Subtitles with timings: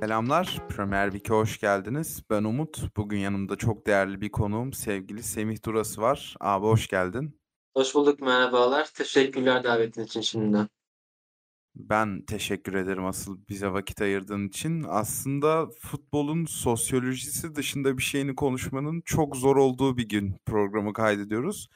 [0.00, 2.22] Selamlar, Premier Week'e hoş geldiniz.
[2.30, 2.96] Ben Umut.
[2.96, 6.36] Bugün yanımda çok değerli bir konuğum, sevgili Semih Durası var.
[6.40, 7.40] Abi hoş geldin.
[7.76, 8.90] Hoş bulduk, merhabalar.
[8.94, 10.68] Teşekkürler davetin için şimdiden.
[11.88, 14.84] Ben teşekkür ederim asıl bize vakit ayırdığın için.
[14.88, 21.68] Aslında futbolun sosyolojisi dışında bir şeyini konuşmanın çok zor olduğu bir gün programı kaydediyoruz.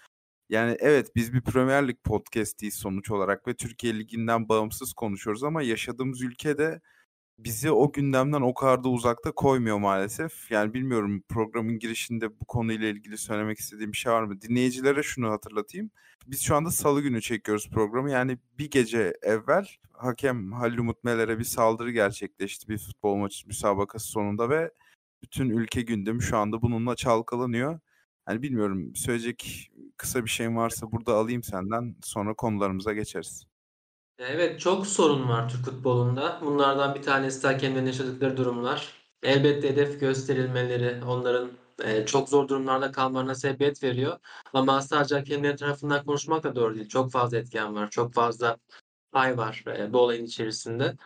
[0.49, 5.63] Yani evet biz bir Premier Lig podcast'iyiz sonuç olarak ve Türkiye Ligi'nden bağımsız konuşuyoruz ama
[5.63, 6.81] yaşadığımız ülkede
[7.39, 10.51] bizi o gündemden o kadar da uzakta koymuyor maalesef.
[10.51, 14.41] Yani bilmiyorum programın girişinde bu konuyla ilgili söylemek istediğim bir şey var mı?
[14.41, 15.91] Dinleyicilere şunu hatırlatayım.
[16.27, 18.11] Biz şu anda salı günü çekiyoruz programı.
[18.11, 24.09] Yani bir gece evvel hakem Halil Umut Meler'e bir saldırı gerçekleşti bir futbol maçı müsabakası
[24.09, 24.71] sonunda ve
[25.23, 27.81] bütün ülke gündemi şu anda bununla çalkalanıyor.
[28.27, 33.47] Hani bilmiyorum söyleyecek kısa bir şeyin varsa burada alayım senden sonra konularımıza geçeriz.
[34.19, 36.41] Evet çok sorun var Türk futbolunda.
[36.43, 38.93] Bunlardan bir tanesi de hakemlerin yaşadıkları durumlar.
[39.23, 41.51] Elbette hedef gösterilmeleri onların
[41.85, 44.19] e, çok zor durumlarda kalmalarına sebebiyet veriyor.
[44.53, 46.89] Ama sadece hakemlerin tarafından konuşmak da doğru değil.
[46.89, 47.91] Çok fazla etken var.
[47.91, 48.57] Çok fazla
[49.13, 50.97] pay var e, bu olayın içerisinde.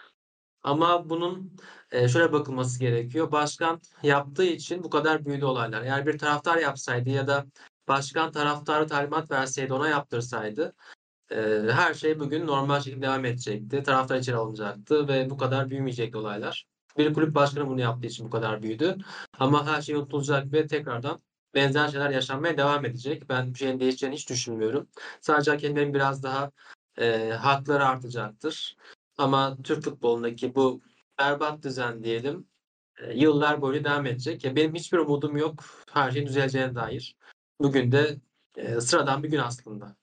[0.63, 1.57] Ama bunun
[1.91, 3.33] e, şöyle bakılması gerekiyor.
[3.33, 5.83] Başkan yaptığı için bu kadar büyüdü olaylar.
[5.83, 7.47] Eğer bir taraftar yapsaydı ya da
[7.89, 10.75] başkan taraftarı talimat verseydi ona yaptırsaydı
[11.71, 13.83] her şey bugün normal şekilde devam edecekti.
[13.83, 16.67] Taraftar içeri alınacaktı ve bu kadar büyümeyecekti olaylar.
[16.99, 18.97] Bir kulüp başkanı bunu yaptığı için bu kadar büyüdü.
[19.39, 21.21] Ama her şey unutulacak ve tekrardan
[21.55, 23.29] benzer şeyler yaşanmaya devam edecek.
[23.29, 24.89] Ben bir şeyin değişeceğini hiç düşünmüyorum.
[25.21, 26.51] Sadece hakemlerin biraz daha
[26.99, 28.77] e, hakları artacaktır.
[29.19, 30.83] Ama Türk futbolundaki bu
[31.19, 32.49] berbat düzen diyelim
[32.99, 34.45] e, yıllar boyu devam edecek.
[34.45, 37.17] Ya benim hiçbir umudum yok her şeyin düzeleceğine dair.
[37.61, 38.21] Bugün de
[38.57, 39.98] e, sıradan bir gün aslında.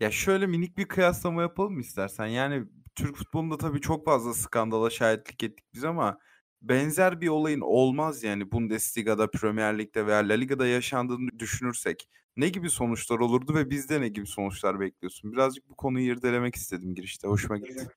[0.00, 2.26] Ya şöyle minik bir kıyaslama yapalım mı istersen?
[2.26, 6.18] Yani Türk futbolunda tabii çok fazla skandala şahitlik ettik biz ama
[6.62, 12.08] benzer bir olayın olmaz yani Bundesliga'da, Premier Lig'de veya La Liga'da yaşandığını düşünürsek.
[12.36, 15.32] Ne gibi sonuçlar olurdu ve bizde ne gibi sonuçlar bekliyorsun?
[15.32, 17.28] Birazcık bu konuyu irdelemek istedim girişte.
[17.28, 17.88] Hoşuma gitti.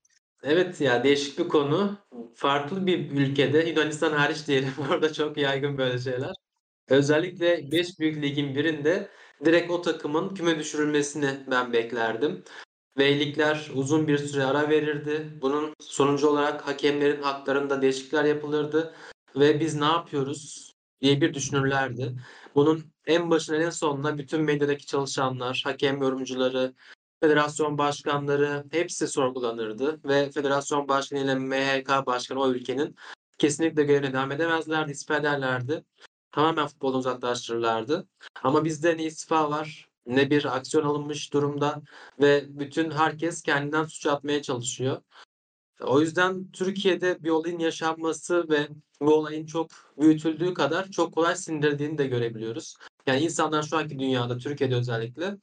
[0.43, 1.97] Evet ya değişik bir konu.
[2.35, 6.31] Farklı bir ülkede Yunanistan hariç diyelim orada çok yaygın böyle şeyler.
[6.89, 9.09] Özellikle 5 büyük ligin birinde
[9.45, 12.43] direkt o takımın küme düşürülmesini ben beklerdim.
[12.97, 13.33] Ve
[13.75, 15.37] uzun bir süre ara verirdi.
[15.41, 18.93] Bunun sonucu olarak hakemlerin haklarında değişiklikler yapılırdı.
[19.35, 22.15] Ve biz ne yapıyoruz diye bir düşünürlerdi.
[22.55, 26.73] Bunun en başına en sonuna bütün medyadaki çalışanlar, hakem yorumcuları,
[27.19, 29.99] federasyon başkanları hepsi sorgulanırdı.
[30.05, 32.95] Ve federasyon başkanı ile MHK başkanı o ülkenin
[33.37, 35.83] kesinlikle görevine devam edemezlerdi, istifa ederlerdi
[36.31, 38.07] tamamen futboldan uzaklaştırırlardı.
[38.43, 41.81] Ama bizde ne istifa var ne bir aksiyon alınmış durumda
[42.21, 45.01] ve bütün herkes kendinden suç atmaya çalışıyor.
[45.81, 48.67] O yüzden Türkiye'de bir olayın yaşanması ve
[49.01, 52.75] bu olayın çok büyütüldüğü kadar çok kolay sindirildiğini de görebiliyoruz.
[53.07, 55.37] Yani insanlar şu anki dünyada, Türkiye'de özellikle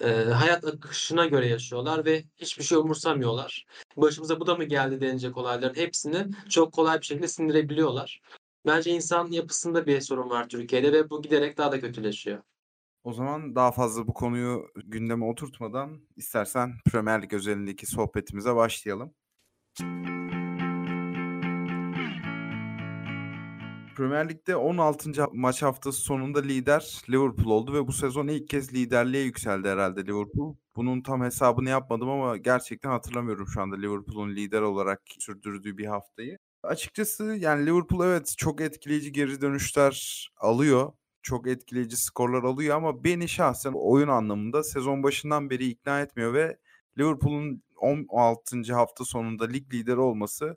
[0.00, 3.66] e, hayat akışına göre yaşıyorlar ve hiçbir şey umursamıyorlar.
[3.96, 8.20] Başımıza bu da mı geldi denecek olayların hepsini çok kolay bir şekilde sindirebiliyorlar.
[8.66, 12.42] Bence insan yapısında bir sorun var Türkiye'de ve bu giderek daha da kötüleşiyor.
[13.04, 19.14] O zaman daha fazla bu konuyu gündeme oturtmadan istersen Premier Lig özelindeki sohbetimize başlayalım.
[23.96, 25.10] Premier Lig'de 16.
[25.32, 30.56] maç haftası sonunda lider Liverpool oldu ve bu sezon ilk kez liderliğe yükseldi herhalde Liverpool.
[30.76, 36.38] Bunun tam hesabını yapmadım ama gerçekten hatırlamıyorum şu anda Liverpool'un lider olarak sürdürdüğü bir haftayı.
[36.62, 40.92] Açıkçası yani Liverpool evet çok etkileyici geri dönüşler alıyor.
[41.22, 46.58] Çok etkileyici skorlar alıyor ama beni şahsen oyun anlamında sezon başından beri ikna etmiyor ve
[46.98, 48.74] Liverpool'un 16.
[48.74, 50.56] hafta sonunda lig lideri olması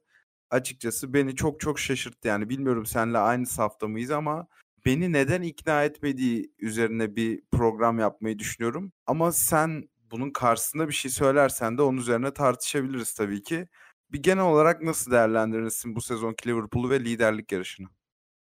[0.49, 2.27] açıkçası beni çok çok şaşırttı.
[2.27, 4.47] Yani bilmiyorum seninle aynı safta mıyız ama
[4.85, 8.91] beni neden ikna etmediği üzerine bir program yapmayı düşünüyorum.
[9.07, 13.67] Ama sen bunun karşısında bir şey söylersen de onun üzerine tartışabiliriz tabii ki.
[14.11, 17.87] Bir genel olarak nasıl değerlendirirsin bu sezonki Liverpool'u ve liderlik yarışını?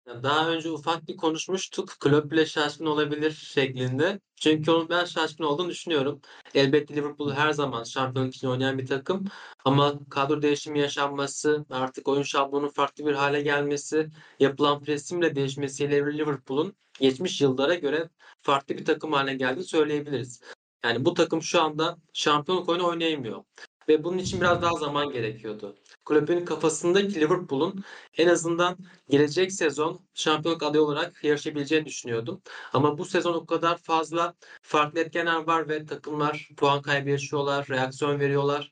[0.07, 1.89] Daha önce ufak bir konuşmuştuk.
[1.99, 4.19] Klopp bile şaşkın olabilir şeklinde.
[4.35, 6.21] Çünkü onun ben şaşkın olduğunu düşünüyorum.
[6.53, 9.25] Elbette Liverpool her zaman şampiyonluk için oynayan bir takım.
[9.65, 14.09] Ama kadro değişimi yaşanması, artık oyun şablonunun farklı bir hale gelmesi,
[14.39, 18.09] yapılan presimle değişmesiyle Liverpool'un geçmiş yıllara göre
[18.41, 20.41] farklı bir takım haline geldiğini söyleyebiliriz.
[20.83, 23.43] Yani bu takım şu anda şampiyonluk oyunu oynayamıyor.
[23.89, 25.75] Ve bunun için biraz daha zaman gerekiyordu.
[26.05, 27.83] Kulübün kafasındaki Liverpool'un
[28.17, 28.77] en azından
[29.09, 32.41] gelecek sezon şampiyonluk adayı olarak yarışabileceğini düşünüyordum.
[32.73, 38.19] Ama bu sezon o kadar fazla farklı etkenler var ve takımlar puan kaybı yaşıyorlar, reaksiyon
[38.19, 38.71] veriyorlar.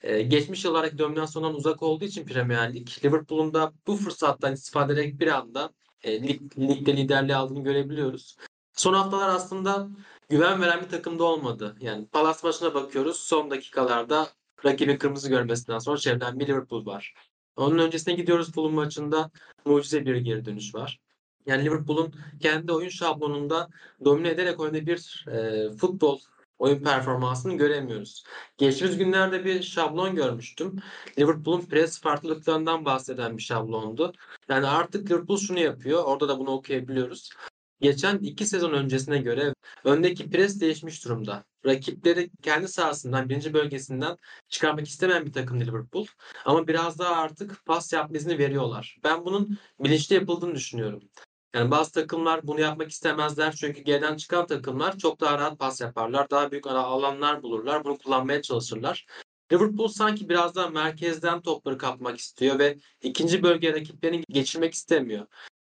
[0.00, 5.20] Ee, geçmiş yıllardaki dominasyondan uzak olduğu için Premier Lig, Liverpool'un da bu fırsattan istifade ederek
[5.20, 5.70] bir anda
[6.02, 8.36] e, lig, ligde liderliği aldığını görebiliyoruz.
[8.72, 9.88] Son haftalar aslında
[10.28, 11.76] güven veren bir takımda olmadı.
[11.80, 13.16] Yani Palace maçına bakıyoruz.
[13.16, 14.28] Son dakikalarda
[14.66, 17.14] rakibin kırmızı görmesinden sonra çevrilen bir Liverpool var.
[17.56, 19.30] Onun öncesine gidiyoruz Fulham maçında
[19.64, 21.00] mucize bir geri dönüş var.
[21.46, 23.68] Yani Liverpool'un kendi oyun şablonunda
[24.04, 26.18] domine ederek oynadığı bir e, futbol
[26.58, 28.24] oyun performansını göremiyoruz.
[28.58, 30.76] Geçtiğimiz günlerde bir şablon görmüştüm.
[31.18, 34.12] Liverpool'un pres farklılıklarından bahseden bir şablondu.
[34.48, 36.04] Yani artık Liverpool şunu yapıyor.
[36.04, 37.30] Orada da bunu okuyabiliyoruz.
[37.80, 41.44] Geçen iki sezon öncesine göre öndeki pres değişmiş durumda.
[41.66, 44.16] Rakipleri kendi sahasından, birinci bölgesinden
[44.48, 46.06] çıkarmak istemeyen bir takım Liverpool.
[46.44, 48.98] Ama biraz daha artık pas yapma izni veriyorlar.
[49.04, 51.02] Ben bunun bilinçli yapıldığını düşünüyorum.
[51.54, 56.30] Yani bazı takımlar bunu yapmak istemezler çünkü geriden çıkan takımlar çok daha rahat pas yaparlar.
[56.30, 57.84] Daha büyük alanlar bulurlar.
[57.84, 59.06] Bunu kullanmaya çalışırlar.
[59.52, 65.26] Liverpool sanki biraz daha merkezden topları kapmak istiyor ve ikinci bölge rakiplerini geçirmek istemiyor.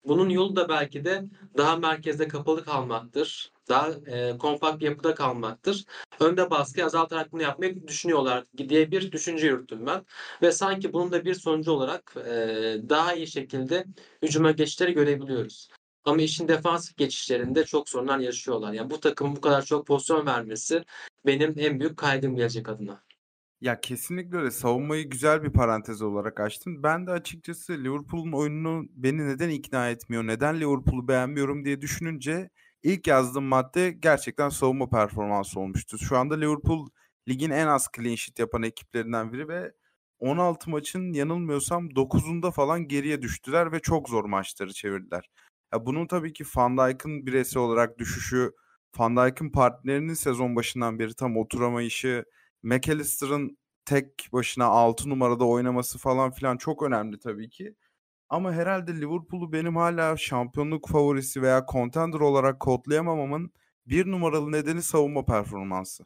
[0.05, 1.25] Bunun yolu da belki de
[1.57, 3.53] daha merkezde kapalı kalmaktır.
[3.69, 5.85] Daha e, kompakt bir yapıda kalmaktır.
[6.21, 10.05] Önde baskı azaltarak bunu yapmayı düşünüyorlar diye bir düşünce yürüttüm ben.
[10.43, 12.31] Ve sanki bunun da bir sonucu olarak e,
[12.89, 13.85] daha iyi şekilde
[14.23, 15.69] hücuma geçişleri görebiliyoruz.
[16.05, 18.73] Ama işin defansif geçişlerinde çok sorunlar yaşıyorlar.
[18.73, 20.85] Yani bu takımın bu kadar çok pozisyon vermesi
[21.27, 23.03] benim en büyük kaygım gelecek adına.
[23.63, 24.51] Ya kesinlikle öyle.
[24.51, 26.83] Savunmayı güzel bir parantez olarak açtın.
[26.83, 32.51] Ben de açıkçası Liverpool'un oyununu beni neden ikna etmiyor, neden Liverpool'u beğenmiyorum diye düşününce
[32.83, 35.99] ilk yazdığım madde gerçekten savunma performansı olmuştu.
[35.99, 36.89] Şu anda Liverpool
[37.29, 39.73] ligin en az clean sheet yapan ekiplerinden biri ve
[40.19, 45.31] 16 maçın yanılmıyorsam 9'unda falan geriye düştüler ve çok zor maçları çevirdiler.
[45.73, 48.53] Ya bunun tabii ki Van Dijk'ın bireysel olarak düşüşü,
[48.99, 52.25] Van Dijk'ın partnerinin sezon başından beri tam oturamayışı,
[52.63, 57.75] McAllister'ın tek başına 6 numarada oynaması falan filan çok önemli tabii ki.
[58.29, 63.53] Ama herhalde Liverpool'u benim hala şampiyonluk favorisi veya contender olarak kodlayamamamın
[63.87, 66.05] bir numaralı nedeni savunma performansı.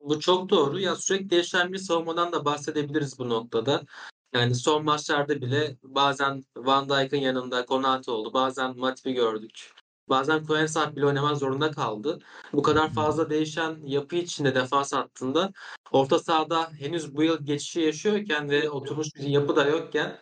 [0.00, 0.80] Bu çok doğru.
[0.80, 3.82] Ya sürekli değişen bir savunmadan da bahsedebiliriz bu noktada.
[4.34, 8.32] Yani son maçlarda bile bazen Van Dijk'ın yanında Konate oldu.
[8.32, 9.72] Bazen Matip'i gördük.
[10.10, 12.18] Bazen Quansah bile oynamak zorunda kaldı.
[12.52, 15.52] Bu kadar fazla değişen yapı içinde defans hattında
[15.92, 20.18] orta sahada henüz bu yıl geçişi yaşıyorken ve oturmuş bir yapı da yokken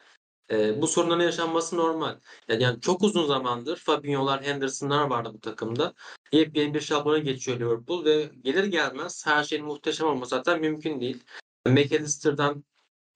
[0.51, 2.19] e, bu sorunların yaşanması normal.
[2.49, 5.95] Yani, yani çok uzun zamandır Fabinho'lar, Henderson'lar vardı bu takımda.
[6.33, 11.25] Yepyeni bir şablona geçiyor Liverpool ve gelir gelmez her şeyin muhteşem olması zaten mümkün değil.
[11.67, 12.65] McAllister'dan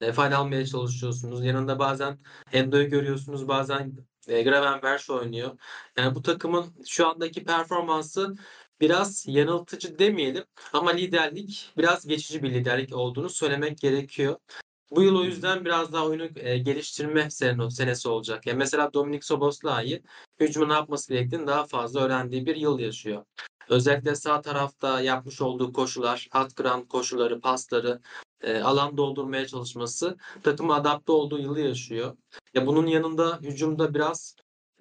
[0.01, 1.45] e, fayda almaya çalışıyorsunuz.
[1.45, 2.19] Yanında bazen
[2.51, 3.97] Endo'yu görüyorsunuz, bazen
[4.27, 5.57] e, Gravenberch oynuyor.
[5.97, 8.35] Yani bu takımın şu andaki performansı
[8.81, 10.43] biraz yanıltıcı demeyelim
[10.73, 14.35] ama liderlik biraz geçici bir liderlik olduğunu söylemek gerekiyor.
[14.91, 17.29] Bu yıl o yüzden biraz daha oyunu e, geliştirme
[17.69, 18.47] senesi olacak.
[18.47, 20.03] Yani mesela Dominik Soboslai
[20.39, 23.25] hücumu ne yapması gerektiğini daha fazla öğrendiği bir yıl yaşıyor.
[23.69, 28.01] Özellikle sağ tarafta yapmış olduğu koşular, hat kıran koşuları, pasları,
[28.41, 32.17] e, alan doldurmaya çalışması takıma adapte olduğu yılı yaşıyor.
[32.53, 34.35] Ya bunun yanında hücumda biraz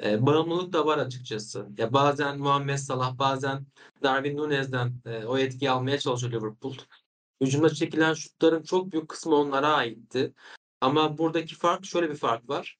[0.05, 1.69] e, bağımlılık da var açıkçası.
[1.79, 3.67] Ya bazen Muhammed Salah, bazen
[4.03, 6.75] Darwin Nunez'den e, o etkiyi almaya çalışıyor Liverpool.
[7.41, 10.35] Hücumda çekilen şutların çok büyük kısmı onlara aitti.
[10.81, 12.79] Ama buradaki fark şöyle bir fark var.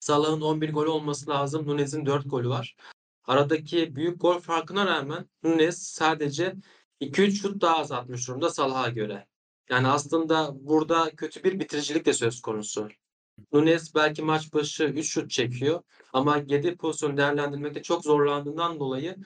[0.00, 1.66] Salah'ın 11 golü olması lazım.
[1.66, 2.76] Nunez'in 4 golü var.
[3.24, 6.54] Aradaki büyük gol farkına rağmen Nunez sadece
[7.00, 9.26] 2-3 şut daha az atmış durumda Salah'a göre.
[9.70, 12.88] Yani aslında burada kötü bir bitiricilik de söz konusu.
[13.52, 19.16] Nunes belki maç başı 3 şut çekiyor ama 7 pozisyon değerlendirmekte çok zorlandığından dolayı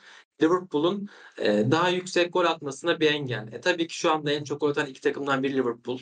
[0.43, 3.53] Liverpool'un e, daha yüksek gol atmasına bir engel.
[3.53, 5.99] E, tabii ki şu anda en çok gol atan iki takımdan biri Liverpool.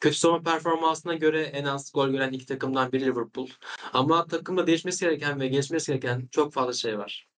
[0.00, 3.48] Kötü savunma performansına göre en az gol gören iki takımdan biri Liverpool.
[3.92, 7.28] Ama takımda değişmesi gereken ve geçmesi gereken çok fazla şey var.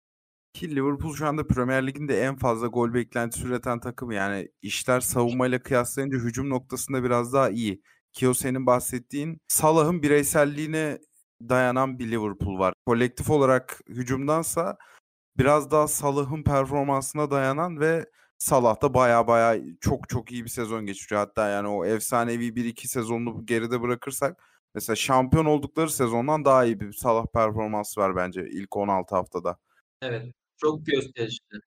[0.52, 4.14] Ki Liverpool şu anda Premier Lig'in de en fazla gol beklentisi üreten takımı.
[4.14, 7.82] Yani işler savunmayla kıyaslayınca hücum noktasında biraz daha iyi.
[8.12, 10.98] Ki o senin bahsettiğin Salah'ın bireyselliğine
[11.48, 12.74] dayanan bir Liverpool var.
[12.86, 14.76] Kolektif olarak hücumdansa
[15.38, 18.06] biraz daha Salah'ın performansına dayanan ve
[18.38, 21.20] Salah da baya baya çok çok iyi bir sezon geçiriyor.
[21.20, 26.92] Hatta yani o efsanevi 1-2 sezonunu geride bırakırsak mesela şampiyon oldukları sezondan daha iyi bir
[26.92, 29.58] Salah performansı var bence ilk 16 haftada.
[30.02, 30.26] Evet.
[30.56, 31.58] Çok gösterişli.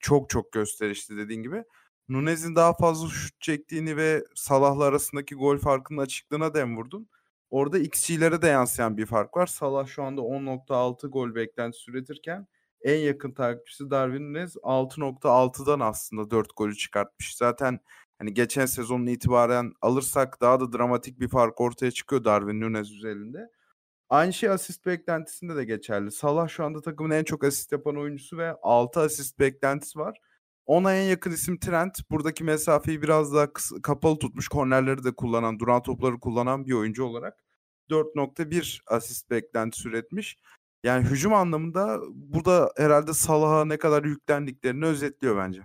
[0.00, 1.64] Çok çok gösterişli dediğin gibi.
[2.08, 7.08] Nunez'in daha fazla şut çektiğini ve Salah'la arasındaki gol farkının açıklığına dem vurdun.
[7.50, 9.46] Orada XG'lere de yansıyan bir fark var.
[9.46, 12.46] Salah şu anda 10.6 gol beklentisi üretirken
[12.82, 17.36] en yakın takipçisi Darwin Nunez 6.6'dan aslında 4 golü çıkartmış.
[17.36, 17.80] Zaten
[18.18, 23.50] hani geçen sezonun itibaren alırsak daha da dramatik bir fark ortaya çıkıyor Darwin Nunez üzerinde.
[24.08, 26.10] Aynı şey asist beklentisinde de geçerli.
[26.10, 30.18] Salah şu anda takımın en çok asist yapan oyuncusu ve 6 asist beklentisi var.
[30.68, 32.10] Ona en yakın isim Trent.
[32.10, 34.48] Buradaki mesafeyi biraz daha kısa, kapalı tutmuş.
[34.48, 37.44] Kornerleri de kullanan, duran topları kullanan bir oyuncu olarak
[37.90, 40.38] 4.1 asist beklentisi üretmiş.
[40.84, 45.62] Yani hücum anlamında burada herhalde Salah'a ne kadar yüklendiklerini özetliyor bence.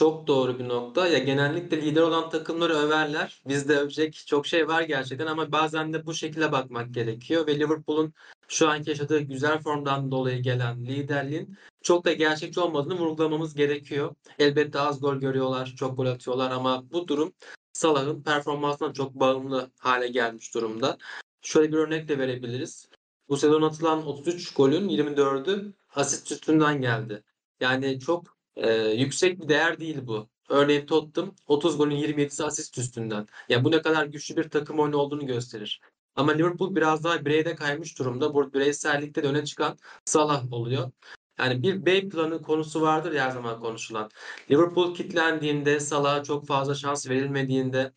[0.00, 1.08] Çok doğru bir nokta.
[1.08, 3.42] Ya genellikle lider olan takımları överler.
[3.48, 8.14] Bizde övecek çok şey var gerçekten ama bazen de bu şekilde bakmak gerekiyor ve Liverpool'un
[8.48, 14.14] şu anki yaşadığı güzel formdan dolayı gelen liderliğin çok da gerçekçi olmadığını vurgulamamız gerekiyor.
[14.38, 17.32] Elbette az gol görüyorlar, çok gol atıyorlar ama bu durum
[17.72, 20.98] Salah'ın performansından çok bağımlı hale gelmiş durumda.
[21.42, 22.88] Şöyle bir örnek de verebiliriz.
[23.28, 27.22] Bu sezon atılan 33 golün 24'ü asist üstünden geldi.
[27.60, 30.28] Yani çok e, yüksek bir değer değil bu.
[30.48, 33.26] Örneğin Tottenham 30 golün 27'si asist üstünden.
[33.48, 35.80] Yani bu ne kadar güçlü bir takım oyunu olduğunu gösterir.
[36.16, 38.34] Ama Liverpool biraz daha bireyde kaymış durumda.
[38.34, 40.90] Bu bireysellikte de öne çıkan Salah oluyor.
[41.38, 44.10] Yani bir B planı konusu vardır her zaman konuşulan.
[44.50, 47.92] Liverpool kitlendiğinde, Salah'a çok fazla şans verilmediğinde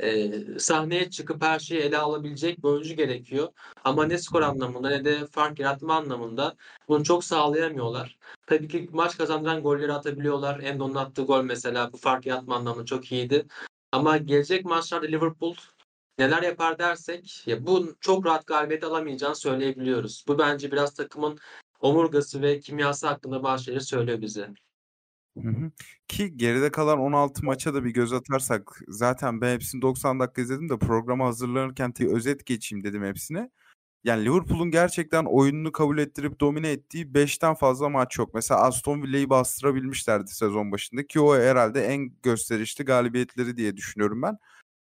[0.00, 3.48] e, sahneye çıkıp her şeyi ele alabilecek bir oyuncu gerekiyor.
[3.84, 6.56] Ama ne skor anlamında ne de fark yaratma anlamında
[6.88, 8.18] bunu çok sağlayamıyorlar.
[8.46, 10.60] Tabii ki maç kazandıran golleri atabiliyorlar.
[10.60, 13.46] Endo'nun attığı gol mesela bu fark yaratma anlamında çok iyiydi.
[13.92, 15.54] Ama gelecek maçlarda Liverpool
[16.18, 20.24] neler yapar dersek ya bu çok rahat galibiyet alamayacağını söyleyebiliyoruz.
[20.28, 21.38] Bu bence biraz takımın
[21.80, 24.50] omurgası ve kimyası hakkında bazı şeyleri söylüyor bize.
[25.42, 25.70] Hı hı.
[26.08, 30.68] Ki geride kalan 16 maça da bir göz atarsak zaten ben hepsini 90 dakika izledim
[30.68, 33.50] de programa hazırlanırken bir özet geçeyim dedim hepsine.
[34.04, 38.34] Yani Liverpool'un gerçekten oyununu kabul ettirip domine ettiği 5'ten fazla maç yok.
[38.34, 44.38] Mesela Aston Villa'yı bastırabilmişlerdi sezon başında ki o herhalde en gösterişli galibiyetleri diye düşünüyorum ben.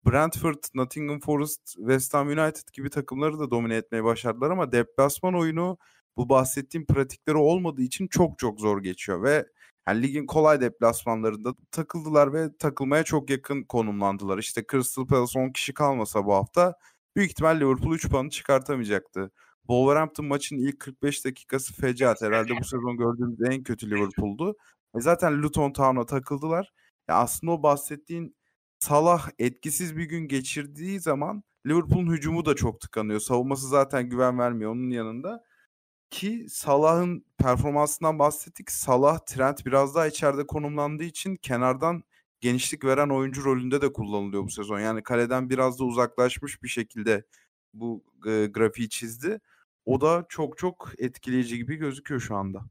[0.05, 5.77] Brentford, Nottingham Forest, West Ham United gibi takımları da domine etmeye başardılar ama deplasman oyunu
[6.17, 9.45] bu bahsettiğim pratikleri olmadığı için çok çok zor geçiyor ve
[9.87, 14.37] yani ligin kolay deplasmanlarında takıldılar ve takılmaya çok yakın konumlandılar.
[14.37, 16.75] İşte Crystal Palace 10 kişi kalmasa bu hafta
[17.15, 19.31] büyük ihtimal Liverpool 3 puanı çıkartamayacaktı.
[19.59, 22.21] Wolverhampton maçın ilk 45 dakikası fecaat.
[22.21, 24.55] Herhalde bu sezon gördüğümüz en kötü Liverpool'du.
[24.97, 26.73] E zaten Luton Town'a takıldılar.
[27.09, 28.35] Ya aslında o bahsettiğin
[28.81, 33.19] Salah etkisiz bir gün geçirdiği zaman Liverpool'un hücumu da çok tıkanıyor.
[33.19, 35.43] Savunması zaten güven vermiyor onun yanında.
[36.11, 38.71] Ki Salah'ın performansından bahsettik.
[38.71, 42.03] Salah, Trent biraz daha içeride konumlandığı için kenardan
[42.39, 44.79] genişlik veren oyuncu rolünde de kullanılıyor bu sezon.
[44.79, 47.23] Yani kaleden biraz da uzaklaşmış bir şekilde
[47.73, 49.39] bu e, grafiği çizdi.
[49.85, 52.61] O da çok çok etkileyici gibi gözüküyor şu anda.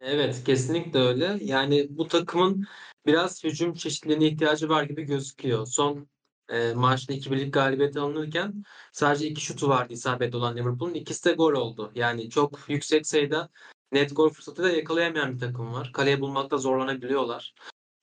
[0.00, 1.38] Evet, kesinlikle öyle.
[1.40, 2.66] Yani bu takımın
[3.06, 5.66] biraz hücum çeşitliliğine ihtiyacı var gibi gözüküyor.
[5.66, 6.08] Son
[6.48, 10.94] e, maçta 2-1'lik galibiyet alınırken sadece iki şutu vardı isabetli olan Liverpool'un.
[10.94, 11.92] İkisi de gol oldu.
[11.94, 13.50] Yani çok yüksek sayıda
[13.92, 15.90] net gol fırsatı da yakalayamayan bir takım var.
[15.92, 17.54] Kaleye bulmakta zorlanabiliyorlar.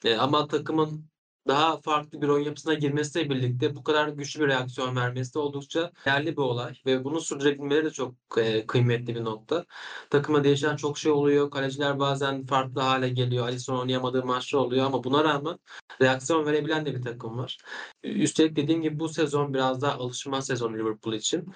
[0.06, 1.11] E, ama takımın
[1.48, 5.92] daha farklı bir oyun yapısına girmesiyle birlikte bu kadar güçlü bir reaksiyon vermesi de oldukça
[6.06, 9.66] değerli bir olay ve bunu sürdürebilmeleri de çok e, kıymetli bir nokta.
[10.10, 11.52] Takıma değişen çok şey oluyor.
[11.52, 13.48] Kaleciler bazen farklı hale geliyor.
[13.48, 15.60] Alisson oynayamadığı maçlar oluyor ama buna rağmen
[16.02, 17.58] reaksiyon verebilen de bir takım var.
[18.04, 21.54] Üstelik dediğim gibi bu sezon biraz daha alışma sezonu Liverpool için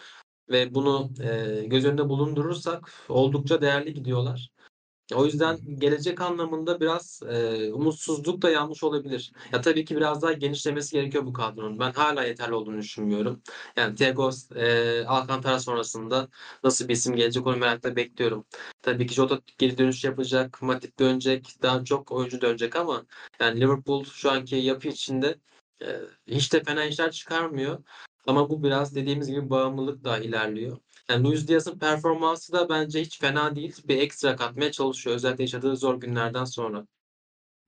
[0.49, 4.54] ve bunu e, göz önünde bulundurursak oldukça değerli gidiyorlar.
[5.13, 9.31] O yüzden gelecek anlamında biraz e, umutsuzluk da yanlış olabilir.
[9.53, 11.79] Ya tabii ki biraz daha genişlemesi gerekiyor bu kadronun.
[11.79, 13.41] Ben hala yeterli olduğunu düşünmüyorum.
[13.77, 16.27] Yani Thiago e, Alcantara sonrasında
[16.63, 18.45] nasıl bir isim gelecek onu merakla bekliyorum.
[18.81, 23.05] Tabii ki Jota geri dönüş yapacak, Matip dönecek, daha çok oyuncu dönecek ama
[23.39, 25.39] yani Liverpool şu anki yapı içinde
[25.81, 27.83] e, hiç de fena işler çıkarmıyor.
[28.27, 30.77] Ama bu biraz dediğimiz gibi bağımlılık da ilerliyor.
[31.09, 33.75] Yani Luis Diaz'ın performansı da bence hiç fena değil.
[33.87, 35.15] Bir ekstra katmaya çalışıyor.
[35.15, 36.87] Özellikle yaşadığı zor günlerden sonra.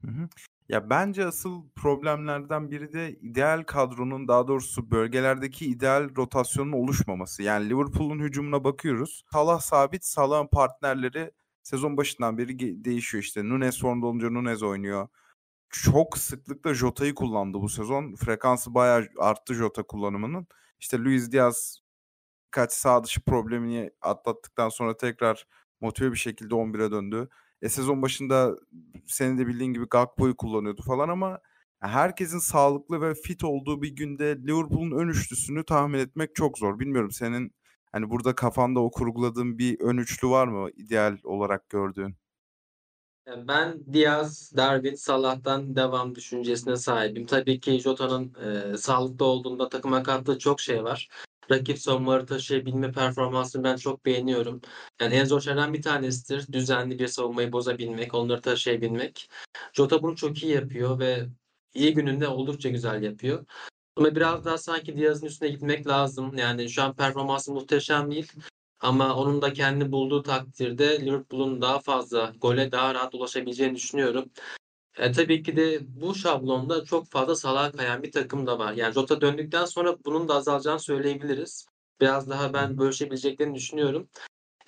[0.06, 0.30] Hı hı.
[0.70, 7.44] Ya bence asıl problemlerden biri de ideal kadronun daha doğrusu bölgelerdeki ideal rotasyonun oluşmaması.
[7.44, 9.24] Yani Liverpool'un hücumuna bakıyoruz.
[9.32, 11.32] Salah sabit, Salah'ın partnerleri
[11.64, 13.50] sezon başından beri değişiyor işte.
[13.50, 15.08] Nunes formda olunca Nunes oynuyor.
[15.70, 18.16] Çok sıklıkla Jota'yı kullandı bu sezon.
[18.16, 20.48] Frekansı bayağı arttı Jota kullanımının.
[20.80, 21.87] İşte Luis Diaz
[22.58, 25.46] kaç sağ dışı problemini atlattıktan sonra tekrar
[25.82, 27.30] motive bir şekilde 11'e döndü.
[27.62, 28.56] E sezon başında
[29.08, 31.40] senin de bildiğin gibi Gakpo'yu kullanıyordu falan ama
[31.80, 36.80] herkesin sağlıklı ve fit olduğu bir günde Liverpool'un ön üçlüsünü tahmin etmek çok zor.
[36.80, 37.52] Bilmiyorum senin
[37.92, 42.16] hani burada kafanda o kurguladığın bir ön üçlü var mı ideal olarak gördüğün?
[43.48, 47.26] Ben Diaz, Darwin, Salah'tan devam düşüncesine sahibim.
[47.26, 51.10] Tabii ki Jota'nın e, sağlıklı olduğunda takıma kattığı çok şey var.
[51.52, 54.62] Rakip savunmaları taşıyabilme performansını ben çok beğeniyorum.
[55.02, 56.54] Yani en zor şeylerden bir tanesidir.
[56.54, 59.30] Düzenli bir savunmayı bozabilmek, onları taşıyabilmek.
[59.74, 61.28] Jota bunu çok iyi yapıyor ve
[61.74, 63.46] iyi gününde oldukça güzel yapıyor.
[63.96, 66.38] Ama biraz daha sanki Diaz'ın üstüne gitmek lazım.
[66.38, 68.32] Yani şu an performansı muhteşem değil.
[68.80, 74.30] Ama onun da kendi bulduğu takdirde Liverpool'un daha fazla gole daha rahat ulaşabileceğini düşünüyorum.
[75.00, 78.74] E, tabii ki de bu şablonda çok fazla salağa kayan bir takım da var.
[78.74, 81.66] Yani Jota döndükten sonra bunun da azalacağını söyleyebiliriz.
[82.02, 84.10] Biraz daha ben bölüşebileceklerini düşünüyorum.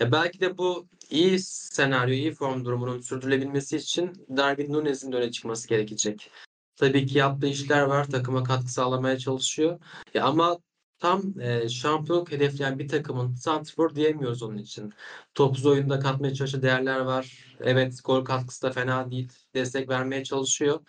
[0.01, 5.31] E, belki de bu iyi senaryo, iyi form durumunun sürdürülebilmesi için Darwin Nunez'in de öne
[5.31, 6.31] çıkması gerekecek.
[6.75, 8.09] Tabii ki yaptığı işler var.
[8.09, 9.79] Takıma katkı sağlamaya çalışıyor.
[10.13, 10.59] Ya ama
[10.99, 14.93] tam e, şampiyonluk hedefleyen bir takımın santrfor diyemiyoruz onun için.
[15.35, 17.55] Topsuz oyunda katmaya çalıştığı değerler var.
[17.59, 19.31] Evet gol katkısı da fena değil.
[19.53, 20.79] Destek vermeye çalışıyor.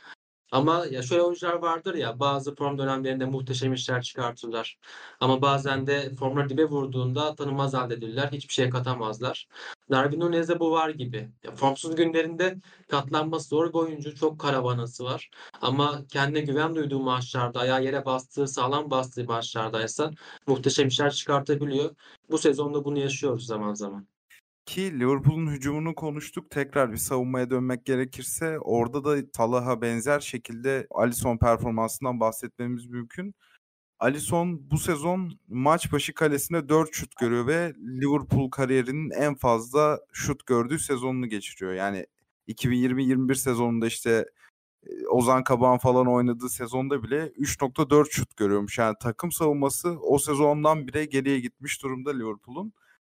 [0.50, 4.78] Ama ya şöyle oyuncular vardır ya bazı form dönemlerinde muhteşem işler çıkartırlar.
[5.20, 8.28] Ama bazen de formlar dibe vurduğunda tanınmaz halde edilirler.
[8.32, 9.48] Hiçbir şey katamazlar.
[9.90, 11.28] Darwin Nunez'de bu var gibi.
[11.44, 12.56] Ya formsuz günlerinde
[12.88, 14.14] katlanması zor bir oyuncu.
[14.14, 15.30] Çok karavanası var.
[15.60, 20.10] Ama kendine güven duyduğu maçlarda, ayağı yere bastığı, sağlam bastığı maçlardaysa
[20.46, 21.96] muhteşem işler çıkartabiliyor.
[22.30, 24.06] Bu sezonda bunu yaşıyoruz zaman zaman.
[24.70, 26.50] Ki Liverpool'un hücumunu konuştuk.
[26.50, 33.34] Tekrar bir savunmaya dönmek gerekirse orada da Salah'a benzer şekilde Alisson performansından bahsetmemiz mümkün.
[33.98, 40.46] Alisson bu sezon maç başı kalesine 4 şut görüyor ve Liverpool kariyerinin en fazla şut
[40.46, 41.72] gördüğü sezonunu geçiriyor.
[41.72, 42.06] Yani
[42.48, 44.26] 2020-21 sezonunda işte
[45.10, 48.78] Ozan Kabağan falan oynadığı sezonda bile 3.4 şut görüyormuş.
[48.78, 52.72] Yani takım savunması o sezondan bile geriye gitmiş durumda Liverpool'un.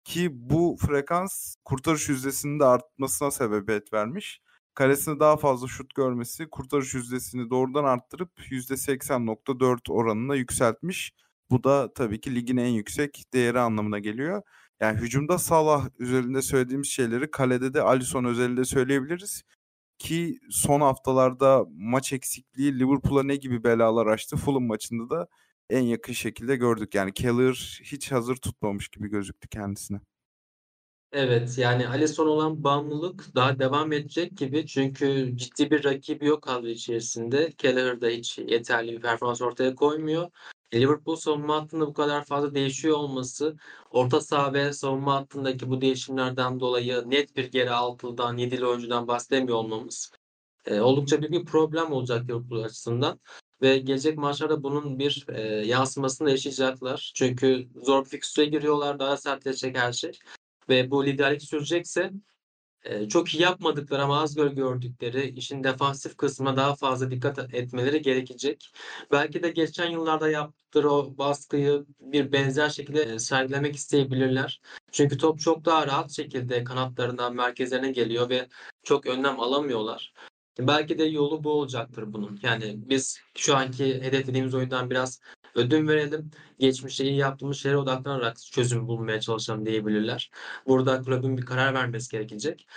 [0.04, 4.42] Ki bu frekans kurtarış yüzdesinin de artmasına sebebiyet vermiş.
[4.74, 11.14] Karesine daha fazla şut görmesi kurtarış yüzdesini doğrudan arttırıp %80.4 oranına yükseltmiş.
[11.50, 14.42] Bu da tabii ki ligin en yüksek değeri anlamına geliyor.
[14.80, 19.44] Yani hücumda Salah üzerinde söylediğimiz şeyleri kalede de Alisson özelinde söyleyebiliriz.
[20.00, 25.28] Ki son haftalarda maç eksikliği Liverpool'a ne gibi belalar açtı Fulham maçında da
[25.72, 26.96] en yakın şekilde gördük.
[26.96, 30.00] Yani Keller hiç hazır tutmamış gibi gözüktü kendisine.
[31.14, 34.68] Evet, yani Alisson olan bağımlılık daha devam edecek gibi.
[34.68, 37.52] Çünkü ciddi bir rakibi yok kadro içerisinde.
[37.52, 40.30] Kelleher da hiç yeterli bir performans ortaya koymuyor.
[40.74, 43.58] Liverpool savunma hattında bu kadar fazla değişiyor olması,
[43.90, 49.58] orta saha ve savunma hattındaki bu değişimlerden dolayı net bir geri altılıdan, yedili oyuncudan bahsedemiyor
[49.58, 50.12] olmamız
[50.66, 53.20] e, oldukça büyük bir problem olacak Liverpool açısından.
[53.62, 57.12] Ve gelecek maçlarda bunun bir e, yansımasını yaşayacaklar.
[57.16, 59.00] Çünkü zor bir fikstüre giriyorlar.
[59.00, 60.20] Daha sertleşecek her şey.
[60.70, 62.12] Ve bu liderlik sürecekse
[62.84, 68.02] e, çok iyi yapmadıkları ama az göl gördükleri işin defansif kısmına daha fazla dikkat etmeleri
[68.02, 68.74] gerekecek.
[69.12, 74.62] Belki de geçen yıllarda yaptıkları o baskıyı bir benzer şekilde e, sergilemek isteyebilirler.
[74.92, 78.48] Çünkü top çok daha rahat şekilde kanatlarından merkezlerine geliyor ve
[78.84, 80.14] çok önlem alamıyorlar.
[80.68, 82.40] Belki de yolu bu olacaktır bunun.
[82.44, 85.22] Yani biz şu anki hedeflediğimiz oyundan biraz
[85.56, 86.32] ödün verelim.
[86.60, 90.32] Geçmişte iyi yaptığımız şeylere odaklanarak çözüm bulmaya çalışalım diyebilirler.
[90.68, 92.68] Burada kulübün bir karar vermesi gerekecek.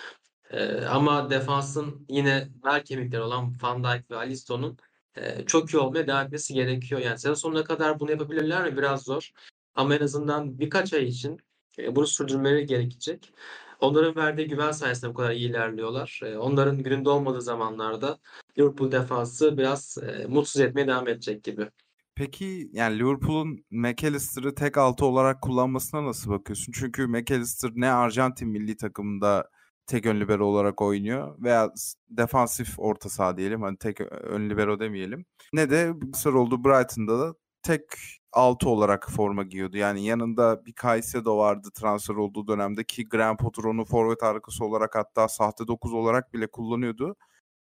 [0.51, 4.79] Ee, ama defansın yine bel kemikleri olan Van Dijk ve Alisson'un
[5.17, 7.01] e, çok iyi olmaya devam etmesi gerekiyor.
[7.01, 8.77] Yani sezon sonuna kadar bunu yapabilirler mi?
[8.77, 9.31] Biraz zor.
[9.75, 11.39] Ama en azından birkaç ay için
[11.79, 13.33] e, bunu sürdürmeleri gerekecek.
[13.81, 16.21] Onların verdiği güven sayesinde bu kadar iyi ilerliyorlar.
[16.25, 18.19] E, onların gününde olmadığı zamanlarda
[18.59, 21.71] Liverpool defansı biraz e, mutsuz etmeye devam edecek gibi.
[22.15, 26.73] Peki yani Liverpool'un McAllister'ı tek altı olarak kullanmasına nasıl bakıyorsun?
[26.73, 29.51] Çünkü McAllister ne Arjantin milli takımında
[29.87, 31.73] tek ön libero olarak oynuyor veya
[32.09, 35.25] defansif orta saha diyelim hani tek ön libero demeyelim.
[35.53, 37.83] Ne de sır oldu Brighton'da da tek
[38.35, 39.77] altı olarak forma giyiyordu.
[39.77, 44.95] Yani yanında bir Caicedo vardı transfer olduğu dönemde ki Graham Potter onu forvet arkası olarak
[44.95, 47.17] hatta sahte 9 olarak bile kullanıyordu.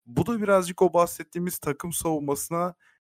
[0.06, 2.76] Bu da birazcık o bahsettiğimiz takım savunmasına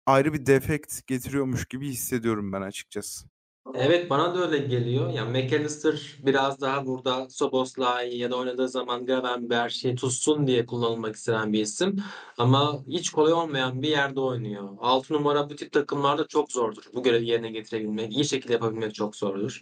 [0.07, 3.29] ayrı bir defekt getiriyormuş gibi hissediyorum ben açıkçası.
[3.75, 5.11] Evet, bana da öyle geliyor.
[5.11, 11.17] Ya, McAllister biraz daha burada Szoboszlai ya da oynadığı zaman Gravenberch şey tutsun diye kullanılmak
[11.17, 11.97] istenen bir isim
[12.39, 14.69] ama hiç kolay olmayan bir yerde oynuyor.
[14.81, 19.17] 6 numara bu tip takımlarda çok zordur bu görevi yerine getirebilmek, iyi şekilde yapabilmek çok
[19.17, 19.61] zordur.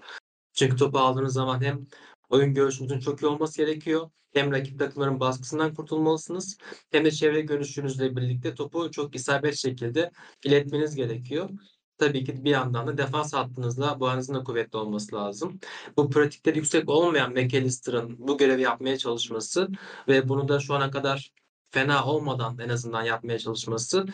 [0.52, 1.86] Çünkü topu aldığınız zaman hem
[2.30, 6.58] oyun görüşünüzün çok iyi olması gerekiyor, hem rakip takımların baskısından kurtulmalısınız
[6.90, 10.10] hem de çevre görüşünüzle birlikte topu çok isabetli şekilde
[10.44, 11.50] iletmeniz gerekiyor.
[11.98, 15.60] Tabii ki bir yandan da defans hattınızla bağınızın da kuvvetli olması lazım.
[15.96, 19.68] Bu pratikleri yüksek olmayan McAllister'ın bu görevi yapmaya çalışması
[20.08, 21.32] ve bunu da şu ana kadar
[21.70, 24.06] fena olmadan en azından yapmaya çalışması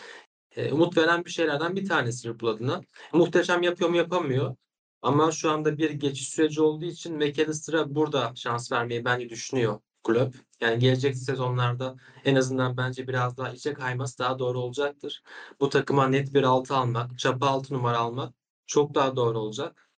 [0.55, 2.81] e, umut veren bir şeylerden bir tanesi Liverpool adına.
[3.13, 4.55] Muhteşem yapıyor mu yapamıyor.
[5.01, 10.35] Ama şu anda bir geçiş süreci olduğu için McAllister'a burada şans vermeyi bence düşünüyor kulüp.
[10.61, 15.23] Yani gelecek sezonlarda en azından bence biraz daha içe kayması daha doğru olacaktır.
[15.59, 18.33] Bu takıma net bir 6 almak, çapa 6 numara almak
[18.67, 19.89] çok daha doğru olacak.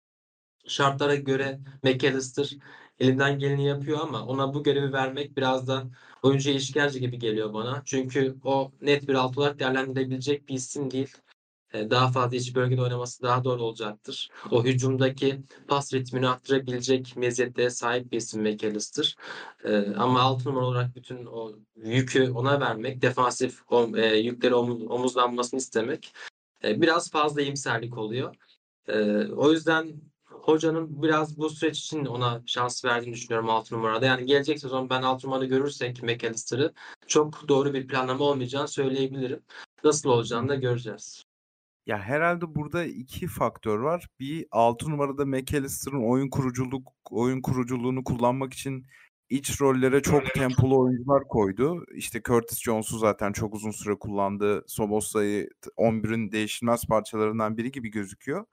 [0.68, 2.50] Şartlara göre McAllister
[2.98, 5.84] elinden geleni yapıyor ama ona bu görevi vermek biraz da
[6.22, 7.82] oyuncuya işkence gibi geliyor bana.
[7.84, 11.16] Çünkü o net bir 6 olarak değerlendirebilecek bir isim değil.
[11.74, 14.30] Daha fazla iç bölgede oynaması daha doğru olacaktır.
[14.50, 19.16] O hücumdaki pas ritmini arttırabilecek meziyetlere sahip bir isim McAllister.
[19.96, 23.62] Ama 6 numara olarak bütün o yükü ona vermek, defansif
[24.16, 26.14] yükleri omuzlanmasını istemek
[26.64, 28.37] biraz fazla iyimserlik oluyor.
[29.37, 29.92] O yüzden
[30.24, 34.06] hocanın biraz bu süreç için ona şans verdiğini düşünüyorum 6 numarada.
[34.06, 36.72] Yani gelecek sezon ben 6 numarada görürsek McAllister'ı
[37.06, 39.42] çok doğru bir planlama olmayacağını söyleyebilirim.
[39.84, 41.24] Nasıl olacağını da göreceğiz.
[41.86, 44.08] Ya herhalde burada iki faktör var.
[44.20, 48.86] Bir 6 numarada McAllister'ın oyun kuruculuk oyun kuruculuğunu kullanmak için
[49.28, 51.84] iç rollere çok tempolu oyuncular koydu.
[51.94, 54.64] İşte Curtis Jones'u zaten çok uzun süre kullandı.
[54.66, 58.46] Sobosla'yı 11'in değişilmez parçalarından biri gibi gözüküyor.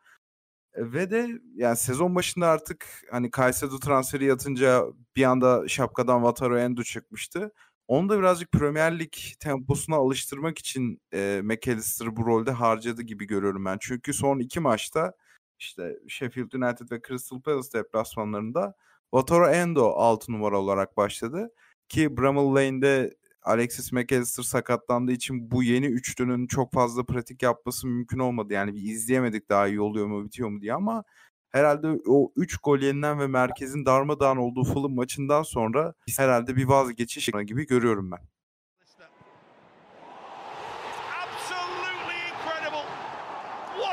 [0.73, 4.83] E, ve de yani sezon başında artık hani Caicedo transferi yatınca
[5.15, 7.51] bir anda şapkadan Wataru Endo çıkmıştı.
[7.91, 13.65] Onu da birazcık Premier Lig temposuna alıştırmak için e, McAllister'ı bu rolde harcadı gibi görüyorum
[13.65, 13.77] ben.
[13.81, 15.13] Çünkü son iki maçta
[15.59, 18.75] işte Sheffield United ve Crystal Palace deplasmanlarında
[19.13, 21.51] Wataru Endo 6 numara olarak başladı.
[21.89, 28.19] Ki Bramall Lane'de Alexis McAllister sakatlandığı için bu yeni üçlünün çok fazla pratik yapması mümkün
[28.19, 28.53] olmadı.
[28.53, 31.03] Yani bir izleyemedik daha iyi oluyor mu bitiyor mu diye ama
[31.51, 37.29] herhalde o 3 gol yenilen ve merkezin darmadağın olduğu Fulham maçından sonra herhalde bir vazgeçiş
[37.47, 38.19] gibi görüyorum ben.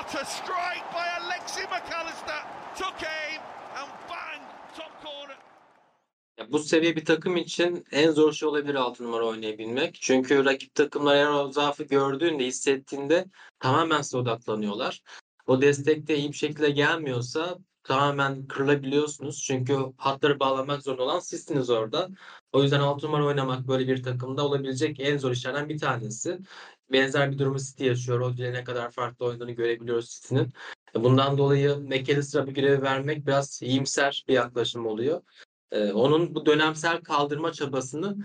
[0.08, 2.42] What a strike by Alexis McAllister.
[2.78, 3.40] Took aim
[3.76, 4.42] and bang
[4.76, 5.38] top corner.
[6.38, 9.98] Ya bu seviye bir takım için en zor şey olabilir 6 numara oynayabilmek.
[10.00, 13.24] Çünkü rakip takımlar eğer o zaafı gördüğünde, hissettiğinde
[13.60, 15.02] tamamen size odaklanıyorlar
[15.48, 19.42] o destek de iyi bir şekilde gelmiyorsa tamamen kırılabiliyorsunuz.
[19.42, 22.08] Çünkü hatları bağlamak zorunda olan sizsiniz orada.
[22.52, 26.38] O yüzden 6 numara oynamak böyle bir takımda olabilecek en zor işlerden bir tanesi.
[26.92, 28.20] Benzer bir durumu City yaşıyor.
[28.20, 30.52] O ne kadar farklı oynadığını görebiliyoruz City'nin.
[30.94, 35.22] Bundan dolayı McAllister'a bu görevi vermek biraz iyimser bir yaklaşım oluyor.
[35.70, 38.16] Ee, onun bu dönemsel kaldırma çabasını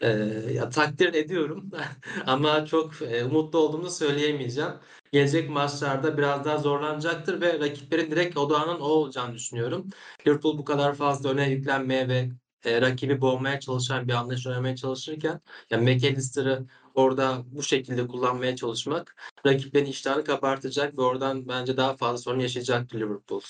[0.00, 0.08] e,
[0.52, 1.70] ya, takdir ediyorum
[2.26, 4.72] ama çok e, umutlu olduğumu söyleyemeyeceğim
[5.12, 9.90] gelecek maçlarda biraz daha zorlanacaktır ve rakiplerin direkt odağının o olacağını düşünüyorum.
[10.26, 12.30] Liverpool bu kadar fazla öne yüklenmeye ve
[12.64, 19.16] e, rakibi boğmaya çalışan bir anlayış oynamaya çalışırken yani McAllister'ı orada bu şekilde kullanmaya çalışmak
[19.46, 23.40] rakiplerin iştahını kabartacak ve oradan bence daha fazla sorun yaşayacaktır Liverpool.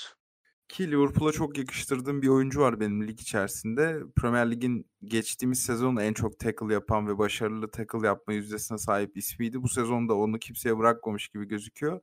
[0.69, 4.03] Ki Liverpool'a çok yakıştırdığım bir oyuncu var benim lig içerisinde.
[4.17, 9.63] Premier Lig'in geçtiğimiz sezon en çok tackle yapan ve başarılı tackle yapma yüzdesine sahip ismiydi.
[9.63, 12.01] Bu sezonda onu kimseye bırakmamış gibi gözüküyor.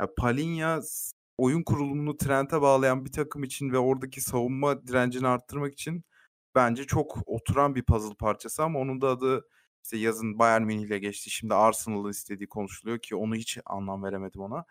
[0.00, 0.80] Ya Palinha
[1.38, 6.04] oyun kurulumunu Trent'e bağlayan bir takım için ve oradaki savunma direncini arttırmak için
[6.54, 9.44] bence çok oturan bir puzzle parçası ama onun da adı
[9.84, 11.30] işte yazın Bayern Münih ile geçti.
[11.30, 14.64] Şimdi Arsenal'ın istediği konuşuluyor ki onu hiç anlam veremedim ona.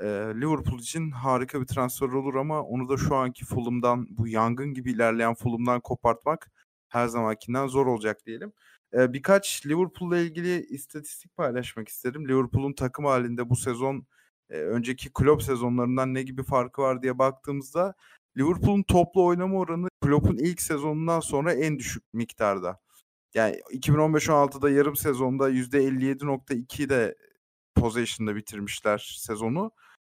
[0.00, 4.90] Liverpool için harika bir transfer olur ama onu da şu anki Fulham'dan bu yangın gibi
[4.92, 6.50] ilerleyen Fulham'dan kopartmak
[6.88, 8.52] her zamankinden zor olacak diyelim.
[8.92, 12.28] birkaç Liverpool'la ilgili istatistik paylaşmak isterim.
[12.28, 14.06] Liverpool'un takım halinde bu sezon
[14.48, 17.94] önceki Klopp sezonlarından ne gibi farkı var diye baktığımızda
[18.36, 22.80] Liverpool'un toplu oynama oranı Klopp'un ilk sezonundan sonra en düşük miktarda.
[23.34, 27.14] Yani 2015-16'da yarım sezonda %57.2'de
[27.74, 29.70] possession'da bitirmişler sezonu.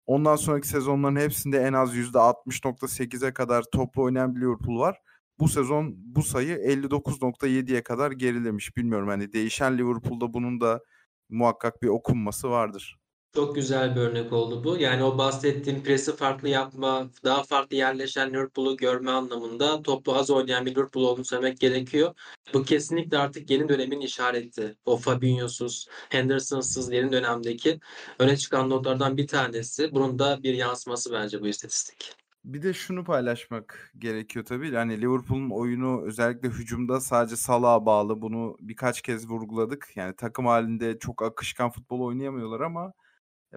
[0.07, 5.01] Ondan sonraki sezonların hepsinde en az %60.8'e kadar toplu oynayan bir Liverpool var.
[5.38, 8.77] Bu sezon bu sayı 59.7'ye kadar gerilemiş.
[8.77, 10.81] Bilmiyorum hani değişen Liverpool'da bunun da
[11.29, 12.99] muhakkak bir okunması vardır.
[13.37, 14.77] Çok güzel bir örnek oldu bu.
[14.77, 20.66] Yani o bahsettiğim presi farklı yapma, daha farklı yerleşen Liverpool'u görme anlamında toplu az oynayan
[20.66, 22.14] bir Liverpool olduğunu söylemek gerekiyor.
[22.55, 24.77] Bu kesinlikle artık yeni dönemin işareti.
[24.85, 27.81] O Fabinho'suz, Henderson'sız yeni dönemdeki
[28.18, 29.92] öne çıkan notlardan bir tanesi.
[29.92, 32.16] Bunun da bir yansıması bence bu istatistik.
[32.44, 34.70] Bir de şunu paylaşmak gerekiyor tabii.
[34.70, 38.23] Yani Liverpool'un oyunu özellikle hücumda sadece Salah'a bağlı.
[38.23, 39.92] Bunu birkaç kez vurguladık.
[39.97, 42.92] Yani takım halinde çok akışkan futbol oynayamıyorlar ama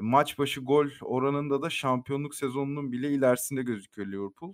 [0.02, 4.54] maç başı gol oranında da şampiyonluk sezonunun bile ilerisinde gözüküyor Liverpool.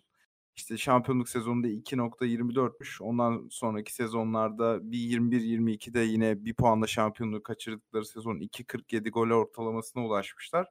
[0.55, 3.03] İşte şampiyonluk sezonunda 2.24'müş.
[3.03, 10.67] Ondan sonraki sezonlarda bir 21-22'de yine bir puanla şampiyonluğu kaçırdıkları sezon 2.47 gol ortalamasına ulaşmışlar.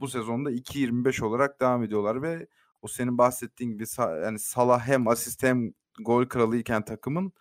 [0.00, 2.46] Bu sezonda 2.25 olarak devam ediyorlar ve
[2.82, 7.32] o senin bahsettiğin gibi yani Salah hem asist hem gol kralıyken takımın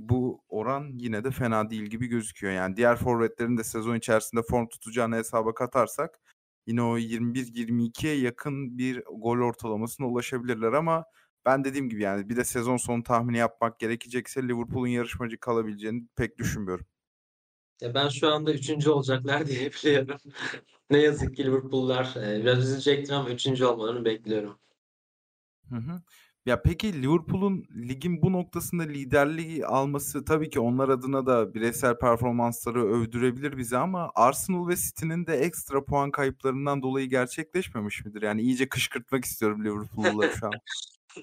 [0.00, 2.52] bu oran yine de fena değil gibi gözüküyor.
[2.52, 6.20] Yani diğer forvetlerin de sezon içerisinde form tutacağını hesaba katarsak
[6.66, 11.04] yine o 21-22'ye yakın bir gol ortalamasına ulaşabilirler ama
[11.46, 16.38] ben dediğim gibi yani bir de sezon sonu tahmini yapmak gerekecekse Liverpool'un yarışmacı kalabileceğini pek
[16.38, 16.86] düşünmüyorum.
[17.80, 20.16] Ya ben şu anda üçüncü olacaklar diye biliyorum.
[20.90, 24.58] ne yazık ki Liverpool'lar biraz üzülecektir ama üçüncü olmalarını bekliyorum.
[25.68, 26.02] Hı hı.
[26.46, 32.86] Ya peki Liverpool'un ligin bu noktasında liderliği alması tabii ki onlar adına da bireysel performansları
[32.86, 38.22] övdürebilir bize ama Arsenal ve City'nin de ekstra puan kayıplarından dolayı gerçekleşmemiş midir?
[38.22, 40.52] Yani iyice kışkırtmak istiyorum Liverpool'ları şu an.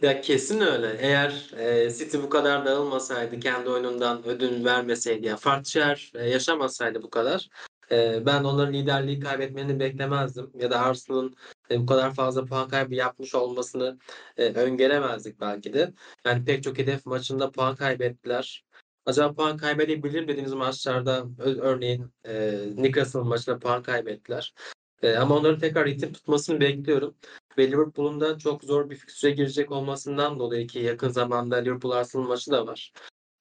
[0.02, 0.98] Ya kesin öyle.
[1.00, 7.04] Eğer e, City bu kadar dağılmasaydı, kendi oyunundan ödün vermeseydi, ya farklı şeyler e, yaşamasaydı
[7.04, 7.50] bu kadar,
[7.92, 10.52] e, ben onların liderliği kaybetmeni beklemezdim.
[10.54, 11.36] Ya da Arsenal'ın
[11.72, 14.00] e, bu kadar fazla puan kaybı yapmış olmasını
[14.38, 15.94] e, öngöremezdik belki de.
[16.26, 18.66] Yani pek çok hedef maçında puan kaybettiler.
[19.06, 24.54] Acaba puan kaybedebilir dediğimiz maçlarda örneğin e, Newcastle maçında puan kaybettiler.
[25.02, 27.16] E, ama onların tekrar ritim tutmasını bekliyorum.
[27.58, 32.24] Ve Liverpool'un da çok zor bir fikstüre girecek olmasından dolayı ki yakın zamanda Liverpool Arsenal
[32.24, 32.94] maçı da var.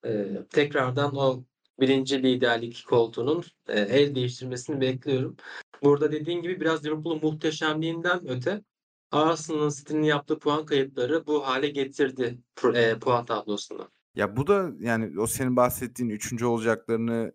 [0.05, 1.45] E, tekrardan o
[1.81, 5.37] birinci liderlik koltuğunun e, el değiştirmesini bekliyorum.
[5.83, 8.62] Burada dediğin gibi biraz Liverpool'un muhteşemliğinden öte
[9.11, 12.38] Arsenal'ın City'nin yaptığı puan kayıpları bu hale getirdi
[12.75, 13.88] e, puan tablosunu.
[14.14, 17.33] Ya bu da yani o senin bahsettiğin üçüncü olacaklarını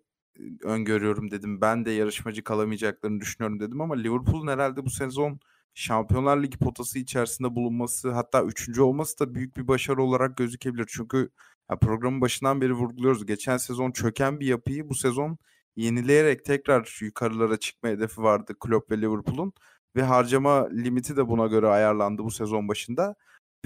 [0.63, 1.61] öngörüyorum dedim.
[1.61, 5.39] Ben de yarışmacı kalamayacaklarını düşünüyorum dedim ama Liverpool'un herhalde bu sezon
[5.75, 10.85] Şampiyonlar Ligi potası içerisinde bulunması hatta üçüncü olması da büyük bir başarı olarak gözükebilir.
[10.89, 11.29] Çünkü
[11.81, 13.25] programın başından beri vurguluyoruz.
[13.25, 15.37] Geçen sezon çöken bir yapıyı bu sezon
[15.75, 19.53] yenileyerek tekrar yukarılara çıkma hedefi vardı Klopp ve Liverpool'un
[19.95, 23.15] ve harcama limiti de buna göre ayarlandı bu sezon başında.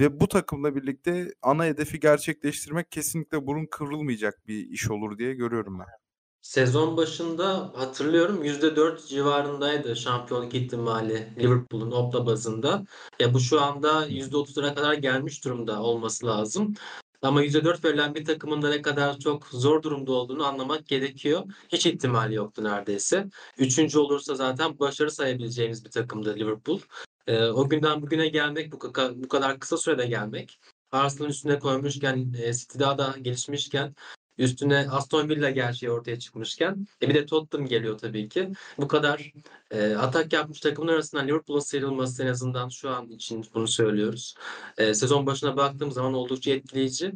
[0.00, 5.78] Ve bu takımla birlikte ana hedefi gerçekleştirmek kesinlikle burun kıvrılmayacak bir iş olur diye görüyorum
[5.78, 6.09] ben.
[6.42, 12.84] Sezon başında hatırlıyorum %4 civarındaydı şampiyonluk ihtimali Liverpool'un Opta bazında.
[13.20, 16.74] Ya bu şu anda %30'lara kadar gelmiş durumda olması lazım.
[17.22, 21.44] Ama %4 verilen bir takımın da ne kadar çok zor durumda olduğunu anlamak gerekiyor.
[21.68, 23.28] Hiç ihtimali yoktu neredeyse.
[23.58, 26.80] Üçüncü olursa zaten başarı sayabileceğimiz bir takımdı Liverpool.
[27.26, 28.80] Ee, o günden bugüne gelmek, bu,
[29.14, 30.60] bu kadar kısa sürede gelmek,
[30.92, 33.94] Arsenal'ın üstüne koymuşken, e, City daha da gelişmişken
[34.40, 38.52] Üstüne Aston Villa gerçeği ortaya çıkmışken e bir de Tottenham geliyor tabii ki.
[38.78, 39.32] Bu kadar
[39.70, 44.34] e, atak yapmış takımın arasından Liverpool'un sıyrılması en azından şu an için bunu söylüyoruz.
[44.78, 47.12] E, sezon başına baktığım zaman oldukça etkileyici.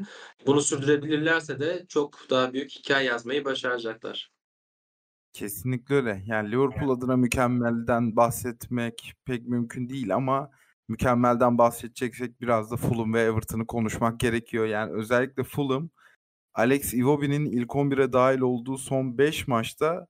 [0.46, 4.30] Bunu sürdürebilirlerse de çok daha büyük hikaye yazmayı başaracaklar.
[5.32, 6.22] Kesinlikle öyle.
[6.26, 10.50] Yani Liverpool adına mükemmelden bahsetmek pek mümkün değil ama
[10.88, 14.66] mükemmelden bahsedeceksek biraz da Fulham ve Everton'ı konuşmak gerekiyor.
[14.66, 15.90] Yani özellikle Fulham
[16.54, 20.06] Alex Iwobi'nin ilk 11'e dahil olduğu son 5 maçta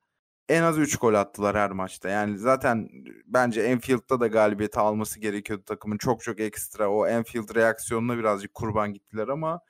[0.48, 2.08] en az 3 gol attılar her maçta.
[2.08, 2.88] Yani zaten
[3.26, 5.98] bence Enfield'da da galibiyeti alması gerekiyordu takımın.
[5.98, 9.60] Çok çok ekstra o Enfield reaksiyonuna birazcık kurban gittiler ama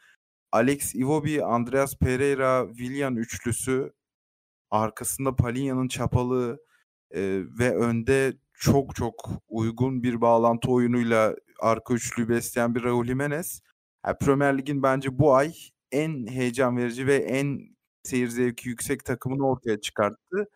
[0.52, 3.92] Alex Iwobi, Andreas Pereira, Willian üçlüsü
[4.70, 6.60] arkasında Palinya'nın çapalı
[7.10, 7.20] e,
[7.58, 13.62] ve önde çok çok uygun bir bağlantı oyunuyla arka üçlüyü besleyen bir Raul Jimenez.
[14.06, 15.54] Yani Premier Lig'in bence bu ay
[15.94, 17.60] en heyecan verici ve en
[18.04, 20.46] seyir zevki yüksek takımını ortaya çıkarttı.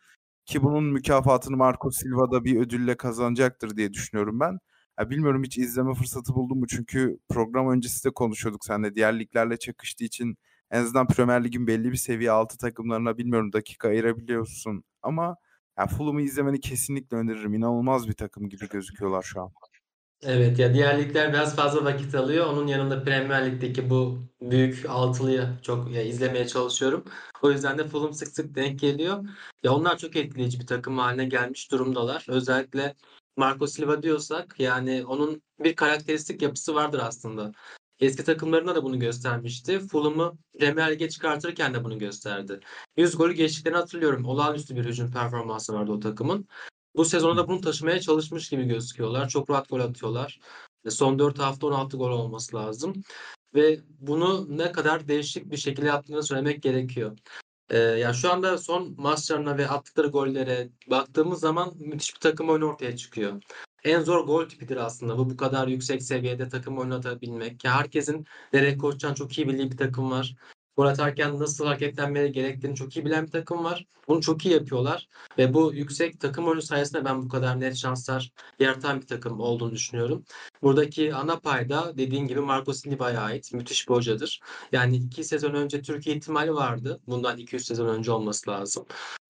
[0.47, 4.59] Ki bunun mükafatını Marco Silva da bir ödülle kazanacaktır diye düşünüyorum ben.
[5.01, 6.67] Ya bilmiyorum hiç izleme fırsatı buldum mu?
[6.67, 8.95] Çünkü program öncesi de konuşuyorduk seninle.
[8.95, 10.37] Diğer liglerle çakıştığı için
[10.71, 14.85] en azından Premier Lig'in belli bir seviye altı takımlarına bilmiyorum dakika ayırabiliyorsun.
[15.03, 15.37] Ama
[15.79, 17.55] ya Fulham'ı izlemeni kesinlikle öneririm.
[17.55, 19.53] İnanılmaz bir takım gibi gözüküyorlar şu an.
[20.23, 22.47] Evet ya diğer ligler biraz fazla vakit alıyor.
[22.47, 27.05] Onun yanında Premier Lig'deki bu büyük altılıyı çok ya, izlemeye çalışıyorum.
[27.43, 29.25] O yüzden de Fulham sık sık denk geliyor.
[29.63, 32.27] Ya onlar çok etkileyici bir takım haline gelmiş durumdalar.
[32.29, 32.95] Özellikle
[33.37, 37.53] Marco Silva diyorsak yani onun bir karakteristik yapısı vardır aslında.
[38.01, 39.79] Eski takımlarında da bunu göstermişti.
[39.79, 42.61] Fulham'ı Premier Lig'e çıkartırken de bunu gösterdi.
[42.97, 44.25] 100 golü geçtiklerini hatırlıyorum.
[44.25, 46.49] Olağanüstü bir hücum performansı vardı o takımın.
[46.99, 49.29] Bu sezonda bunu taşımaya çalışmış gibi gözüküyorlar.
[49.29, 50.41] Çok rahat gol atıyorlar.
[50.89, 52.95] Son 4 hafta 16 gol olması lazım.
[53.55, 57.19] Ve bunu ne kadar değişik bir şekilde yaptığını söylemek gerekiyor.
[57.71, 62.67] Ee, ya şu anda son maçlarına ve attıkları gollere baktığımız zaman müthiş bir takım oyunu
[62.67, 63.43] ortaya çıkıyor.
[63.85, 67.65] En zor gol tipidir aslında bu bu kadar yüksek seviyede takım oynatabilmek.
[67.65, 70.37] Ya herkesin nereye koşacağını çok iyi bildiği bir takım var.
[70.79, 73.87] Gol atarken nasıl hareketlenmeleri gerektiğini çok iyi bilen bir takım var.
[74.09, 75.09] Bunu çok iyi yapıyorlar.
[75.39, 79.73] Ve bu yüksek takım oyunu sayesinde ben bu kadar net şanslar yaratan bir takım olduğunu
[79.73, 80.25] düşünüyorum.
[80.63, 83.55] Buradaki ana payda dediğin gibi Marco Silva'ya ait.
[83.55, 84.41] Müthiş bir hocadır.
[84.73, 87.01] Yani iki sezon önce Türkiye ihtimali vardı.
[87.07, 88.87] Bundan 200 sezon önce olması lazım.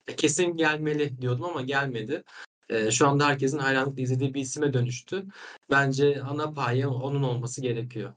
[0.08, 2.22] E, kesin gelmeli diyordum ama gelmedi.
[2.68, 5.26] E, şu anda herkesin hayranlıkla izlediği bir isime dönüştü.
[5.70, 8.14] Bence ana payı onun olması gerekiyor.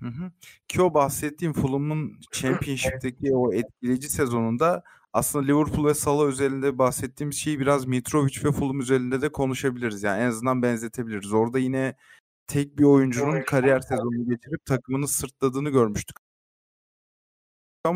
[0.00, 0.32] Hı hı.
[0.68, 4.82] Ki o bahsettiğim Fulham'ın Championship'teki o etkileyici sezonunda
[5.12, 10.02] aslında Liverpool ve Salah özelinde bahsettiğimiz şeyi biraz Mitrovic ve Fulham üzerinde de konuşabiliriz.
[10.02, 11.32] Yani en azından benzetebiliriz.
[11.32, 11.94] Orada yine
[12.46, 16.16] tek bir oyuncunun kariyer sezonunu geçirip takımını sırtladığını görmüştük.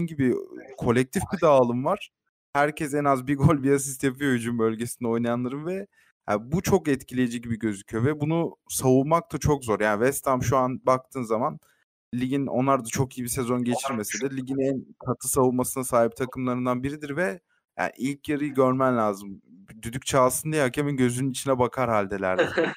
[0.07, 0.35] gibi
[0.79, 2.11] kolektif bir dağılım var.
[2.53, 5.87] Herkes en az bir gol bir asist yapıyor hücum bölgesinde oynayanların ve
[6.29, 9.81] yani bu çok etkileyici gibi gözüküyor ve bunu savunmak da çok zor.
[9.81, 11.59] Yani West Ham şu an baktığın zaman
[12.21, 16.83] ligin onlar da çok iyi bir sezon geçirmese de ligin en katı savunmasına sahip takımlarından
[16.83, 17.41] biridir ve
[17.79, 19.43] yani ilk yarıyı görmen lazım.
[19.83, 22.49] Düdük çalsın diye hakemin gözünün içine bakar haldelerdi.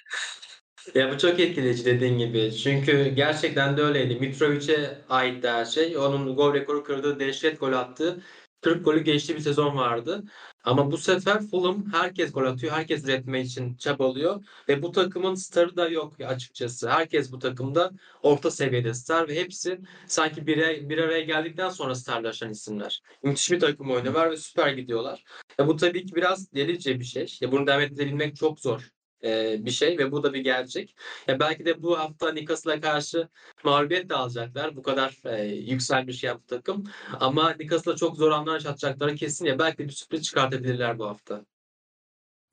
[0.95, 2.51] Ya bu çok etkileyici dediğin gibi.
[2.51, 4.15] Çünkü gerçekten de öyleydi.
[4.15, 5.97] Mitrovic'e ait her şey.
[5.97, 8.23] Onun gol rekoru kırdığı, dehşet gol attığı
[8.67, 10.23] 40 golü geçtiği bir sezon vardı.
[10.63, 12.73] Ama bu sefer Fulham herkes gol atıyor.
[12.73, 14.43] Herkes üretme için çabalıyor.
[14.69, 16.89] Ve bu takımın starı da yok açıkçası.
[16.89, 17.91] Herkes bu takımda
[18.23, 23.01] orta seviyede star ve hepsi sanki bir, bir araya geldikten sonra starlaşan isimler.
[23.23, 25.23] Müthiş bir takım oyunu var ve süper gidiyorlar.
[25.59, 27.37] Ya bu tabii ki biraz delice bir şey.
[27.41, 30.95] Ya bunu devam ettirebilmek çok zor e, bir şey ve bu da bir gerçek.
[31.27, 33.29] Ya belki de bu hafta Newcastle'a karşı
[33.63, 34.75] mağlubiyet de alacaklar.
[34.75, 36.83] Bu kadar e, yükselmiş ya bu takım.
[37.19, 39.59] Ama Newcastle'a çok zor anlar yaşatacakları kesin ya.
[39.59, 41.45] Belki bir sürpriz çıkartabilirler bu hafta.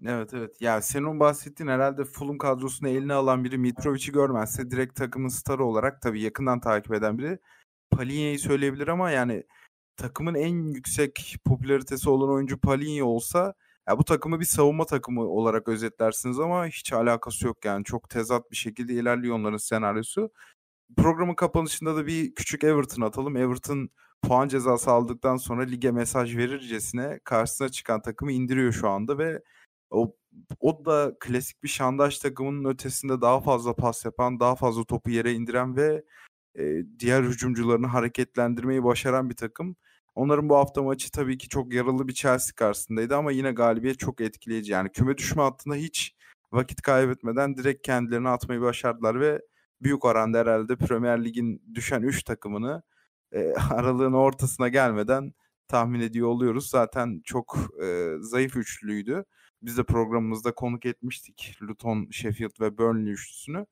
[0.07, 0.61] Evet evet.
[0.61, 6.03] Ya senin bahsettiğin herhalde Fulham kadrosunu eline alan biri Mitrovic'i görmezse direkt takımın starı olarak
[6.03, 7.39] tabii yakından takip eden biri
[7.91, 9.45] Palhinha'yı söyleyebilir ama yani
[9.97, 13.55] takımın en yüksek popülaritesi olan oyuncu Palhinha olsa
[13.89, 17.85] ya bu takımı bir savunma takımı olarak özetlersiniz ama hiç alakası yok yani.
[17.85, 20.31] Çok tezat bir şekilde ilerliyor onların senaryosu.
[20.97, 23.37] Programın kapanışında da bir küçük Everton atalım.
[23.37, 23.91] Everton
[24.23, 29.43] puan cezası aldıktan sonra lige mesaj verircesine karşısına çıkan takımı indiriyor şu anda ve
[29.91, 30.17] o
[30.61, 35.33] o da klasik bir şandaş takımının ötesinde daha fazla pas yapan, daha fazla topu yere
[35.33, 36.05] indiren ve
[36.59, 39.77] e, diğer hücumcularını hareketlendirmeyi başaran bir takım.
[40.15, 44.21] Onların bu hafta maçı tabii ki çok yaralı bir Chelsea karşısındaydı ama yine galibiyet çok
[44.21, 44.73] etkileyici.
[44.73, 46.17] Yani küme düşme hattında hiç
[46.53, 49.43] vakit kaybetmeden direkt kendilerini atmayı başardılar ve
[49.83, 52.83] büyük oranda herhalde Premier Lig'in düşen 3 takımını
[53.33, 55.35] e, aralığın ortasına gelmeden
[55.69, 56.71] tahmin ediyor oluyoruz.
[56.71, 59.25] Zaten çok e, zayıf üçlüydü.
[59.63, 63.67] Biz de programımızda konuk etmiştik Luton, Sheffield ve Burnley üçlüsünü.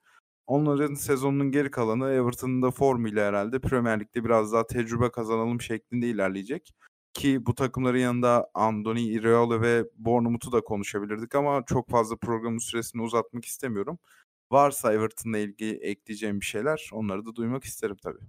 [0.46, 6.07] Onların sezonunun geri kalanı Everton'un da formuyla herhalde Premier Lig'de biraz daha tecrübe kazanalım şeklinde
[6.07, 6.72] ilerleyecek.
[7.14, 13.02] Ki bu takımların yanında Andoni, Iraola ve Bournemouth'u da konuşabilirdik ama çok fazla programın süresini
[13.02, 13.98] uzatmak istemiyorum.
[14.52, 18.20] Varsa Everton'la ilgili ekleyeceğim bir şeyler onları da duymak isterim tabii.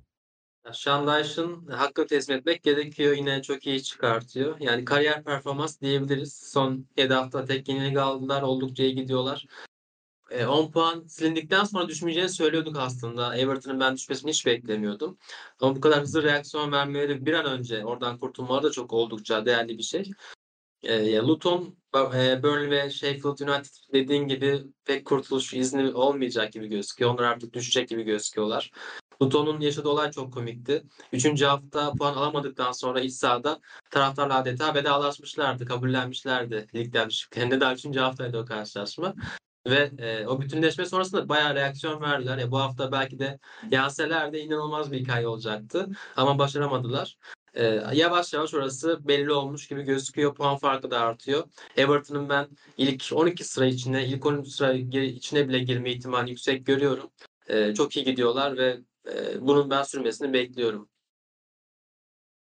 [0.73, 3.15] Şandayş'ın hakkını teslim etmek gerekiyor.
[3.15, 4.59] Yine çok iyi çıkartıyor.
[4.59, 6.33] Yani kariyer performans diyebiliriz.
[6.33, 8.41] Son 7 hafta tek yenilik aldılar.
[8.41, 9.45] Oldukça iyi gidiyorlar.
[10.47, 13.37] 10 puan silindikten sonra düşmeyeceğini söylüyorduk aslında.
[13.37, 15.17] Everton'ın ben düşmesini hiç beklemiyordum.
[15.61, 19.77] Ama bu kadar hızlı reaksiyon vermeleri bir an önce oradan kurtulmaları da çok oldukça değerli
[19.77, 20.11] bir şey.
[20.83, 27.11] E, Luton, e, Burnley ve Sheffield United dediğin gibi pek kurtuluş izni olmayacak gibi gözüküyor.
[27.11, 28.71] Onlar artık düşecek gibi gözüküyorlar.
[29.21, 30.83] Luton'un yaşadığı olay çok komikti.
[31.11, 33.59] Üçüncü hafta puan alamadıktan sonra iç sahada
[33.91, 37.59] taraftarla adeta vedalaşmışlardı, kabullenmişlerdi ligden düşüklerinde.
[37.59, 39.15] Daha üçüncü haftaydı o karşılaşma.
[39.67, 42.37] Ve e, o bütünleşme sonrasında bayağı reaksiyon verdiler.
[42.37, 43.39] Ya bu hafta belki de
[43.71, 45.89] yenseler de inanılmaz bir hikaye olacaktı.
[46.15, 47.17] Ama başaramadılar.
[47.55, 50.35] Eee, yavaş yavaş orası belli olmuş gibi gözüküyor.
[50.35, 51.43] Puan farkı da artıyor.
[51.77, 52.47] Everton'ın ben
[52.77, 57.09] ilk 12 sıra içine, ilk 13 sıra içine bile girme ihtimalini yüksek görüyorum.
[57.49, 60.89] Eee, çok iyi gidiyorlar ve, eee, bunun ben sürmesini bekliyorum.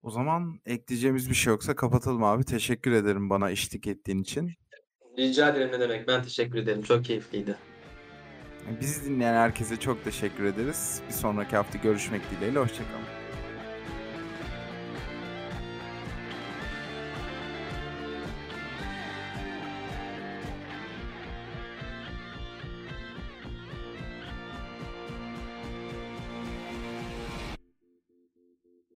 [0.02, 2.44] O zaman ekleyeceğimiz bir şey yoksa kapatalım abi.
[2.44, 4.54] Teşekkür ederim bana eşlik ettiğin için.
[5.18, 6.08] Rica ederim, ne demek.
[6.08, 6.82] Ben teşekkür ederim.
[6.82, 7.56] Çok keyifliydi.
[8.80, 11.00] Bizi dinleyen herkese çok teşekkür ederiz.
[11.08, 12.58] Bir sonraki hafta görüşmek dileğiyle.
[12.58, 13.19] Hoşça kalın.